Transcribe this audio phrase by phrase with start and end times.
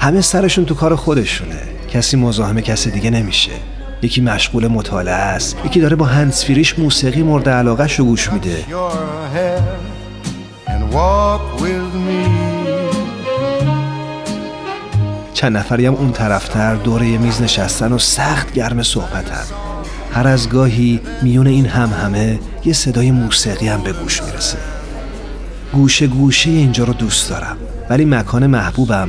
[0.00, 1.58] همه سرشون تو کار خودشونه.
[1.92, 3.50] کسی مزاحم کسی دیگه نمیشه.
[4.02, 8.64] یکی مشغول مطالعه است یکی داره با هنسفیریش موسیقی مورد علاقه رو گوش میده.
[15.34, 19.44] چند نفری هم اون طرفتر دور یه میز نشستن و سخت گرم صحبتن.
[20.12, 24.58] هر از گاهی میون این هم همه یه صدای موسیقی هم به گوش می‌رسه.
[25.72, 27.56] گوشه گوشه اینجا رو دوست دارم
[27.90, 29.08] ولی مکان محبوبم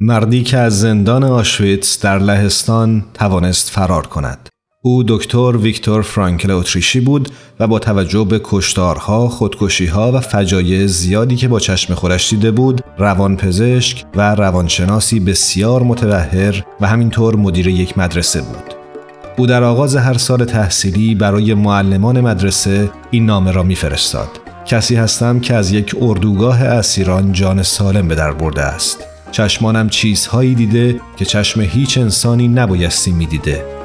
[0.00, 4.48] مردی که از زندان آشویتس در لهستان توانست فرار کند.
[4.82, 7.28] او دکتر ویکتور فرانکل اتریشی بود
[7.60, 12.80] و با توجه به کشتارها، خودکشیها و فجایع زیادی که با چشم خورش دیده بود،
[12.98, 18.74] روانپزشک و روانشناسی بسیار متبهر و همینطور مدیر یک مدرسه بود.
[19.36, 24.28] او در آغاز هر سال تحصیلی برای معلمان مدرسه این نامه را میفرستاد.
[24.66, 29.07] کسی هستم که از یک اردوگاه اسیران جان سالم به در برده است.
[29.32, 33.78] چشمانم چیزهایی دیده که چشم هیچ انسانی نبایستی می‌دیده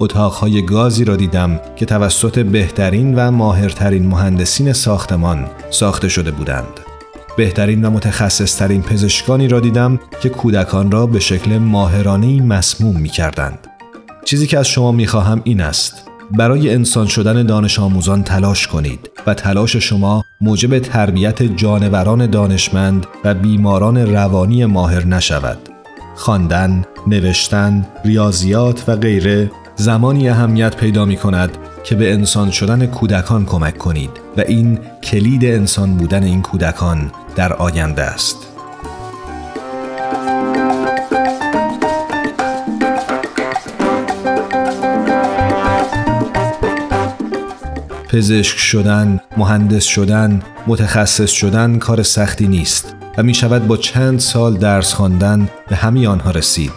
[0.00, 6.80] اتاقهای گازی را دیدم که توسط بهترین و ماهرترین مهندسین ساختمان ساخته شده بودند.
[7.36, 13.69] بهترین و متخصصترین پزشکانی را دیدم که کودکان را به شکل ماهرانهی مسموم می کردند.
[14.24, 19.34] چیزی که از شما می‌خواهم این است برای انسان شدن دانش آموزان تلاش کنید و
[19.34, 25.58] تلاش شما موجب تربیت جانوران دانشمند و بیماران روانی ماهر نشود.
[26.16, 31.50] خواندن، نوشتن، ریاضیات و غیره زمانی اهمیت پیدا می کند
[31.84, 37.52] که به انسان شدن کودکان کمک کنید و این کلید انسان بودن این کودکان در
[37.52, 38.49] آینده است.
[48.12, 54.56] پزشک شدن، مهندس شدن، متخصص شدن کار سختی نیست و می شود با چند سال
[54.56, 56.72] درس خواندن به همه آنها رسید.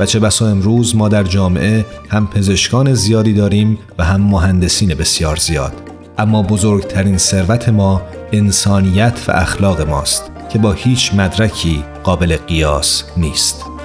[0.00, 5.36] و چه بسا امروز ما در جامعه هم پزشکان زیادی داریم و هم مهندسین بسیار
[5.36, 5.72] زیاد.
[6.18, 8.02] اما بزرگترین ثروت ما
[8.32, 13.77] انسانیت و اخلاق ماست که با هیچ مدرکی قابل قیاس نیست.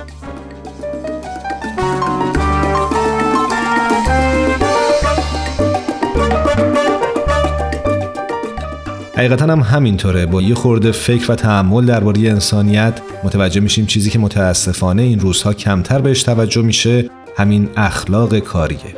[9.15, 10.25] حقیقتا هم همینطوره.
[10.25, 15.53] با یه خورده فکر و تحمل درباره انسانیت متوجه میشیم چیزی که متاسفانه این روزها
[15.53, 18.95] کمتر بهش توجه میشه همین اخلاق کاریه.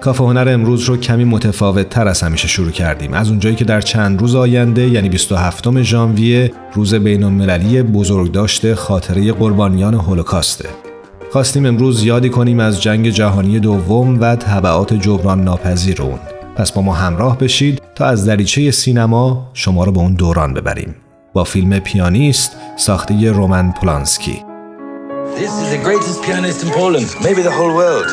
[0.00, 3.12] کافه هنر امروز رو کمی متفاوت تر از همیشه شروع کردیم.
[3.12, 9.32] از اونجایی که در چند روز آینده یعنی 27 ژانویه روز بین المللی بزرگداشت خاطره
[9.32, 10.68] قربانیان هولوکاسته.
[11.32, 16.18] خواستیم امروز یادی کنیم از جنگ جهانی دوم و طبعات جبران ناپذیر اون.
[16.56, 20.94] پس با ما همراه بشید تا از دریچه سینما شما رو به اون دوران ببریم
[21.32, 24.44] با فیلم پیانیست ساخته رومن پولانسکی
[25.36, 28.10] This is the greatest pianist in Poland, maybe the whole world.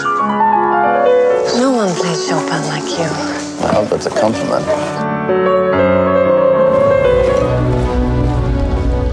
[1.63, 3.09] No one plays Chopin like you.
[3.61, 4.65] Well, that's a compliment.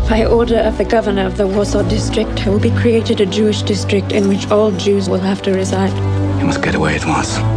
[0.09, 3.63] By order of the governor of the Warsaw district, there will be created a Jewish
[3.63, 5.95] district in which all Jews will have to reside.
[6.41, 7.56] You must get away at once.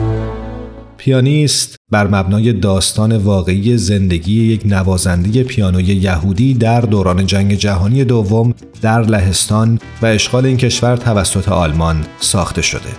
[1.00, 8.54] پیانیست بر مبنای داستان واقعی زندگی یک نوازنده پیانوی یهودی در دوران جنگ جهانی دوم
[8.82, 12.90] در لهستان و اشغال این کشور توسط آلمان ساخته شده.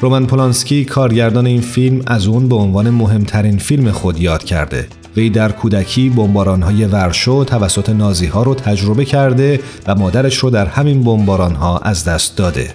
[0.00, 4.86] رومن پولانسکی کارگردان این فیلم از اون به عنوان مهمترین فیلم خود یاد کرده.
[5.16, 10.66] وی در کودکی بمبارانهای ورشو توسط نازی ها رو تجربه کرده و مادرش رو در
[10.66, 12.74] همین بمباران ها از دست داده.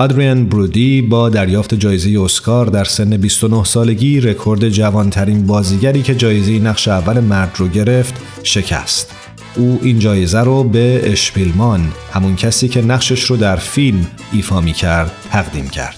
[0.00, 6.58] آدریان برودی با دریافت جایزه اسکار در سن 29 سالگی رکورد جوانترین بازیگری که جایزه
[6.58, 9.10] نقش اول مرد رو گرفت شکست.
[9.56, 11.80] او این جایزه رو به اشپیلمان
[12.12, 15.96] همون کسی که نقشش رو در فیلم ایفا می کرد تقدیم کرد.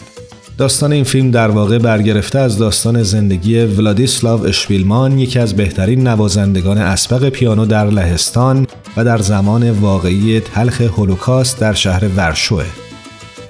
[0.59, 6.79] داستان این فیلم در واقع برگرفته از داستان زندگی ولادیسلاو اشپیلمان یکی از بهترین نوازندگان
[6.79, 12.65] اسبق پیانو در لهستان و در زمان واقعی تلخ هولوکاست در شهر ورشوه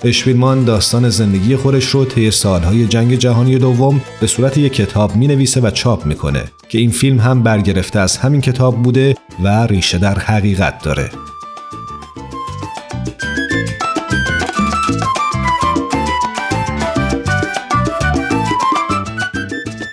[0.05, 5.27] اشپیلمان داستان زندگی خودش رو طی سالهای جنگ جهانی دوم به صورت یک کتاب می
[5.27, 9.15] نویسه و چاپ می‌کنه که این فیلم هم برگرفته از همین کتاب بوده
[9.45, 11.11] و ریشه در حقیقت داره.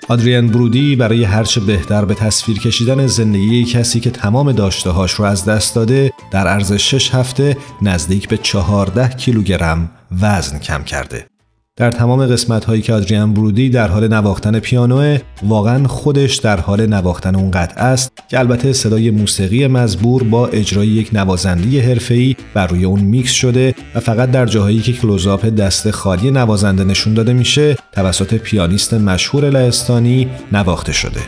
[0.10, 5.46] آدریان برودی برای هرچه بهتر به تصویر کشیدن زندگی کسی که تمام داشتههاش رو از
[5.46, 11.37] دست داده در عرض شش هفته نزدیک به 14 کیلوگرم وزن کم کرده.
[11.78, 16.86] در تمام قسمت هایی که آدریان برودی در حال نواختن پیانو واقعا خودش در حال
[16.86, 22.68] نواختن اون قطعه است که البته صدای موسیقی مزبور با اجرای یک نوازنده حرفه‌ای بر
[22.68, 27.34] روی اون میکس شده و فقط در جاهایی که کلوزآپ دست خالی نوازنده نشون داده
[27.34, 31.22] میشه توسط پیانیست مشهور لهستانی نواخته شده.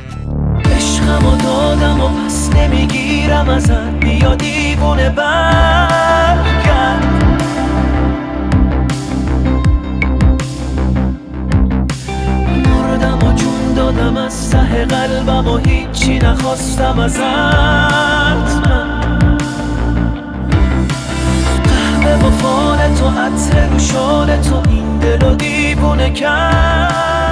[1.44, 5.10] دادم و پس نمی‌گیرم ازت بیا دیوونه
[14.90, 17.20] قلبم و هیچی نخواستم ازت.
[18.68, 19.00] من
[22.04, 27.29] قهوه و فال تو عطر رو تو این دل و دیوونه کرد.